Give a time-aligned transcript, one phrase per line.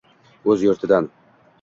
[0.53, 1.11] O’z yurtidan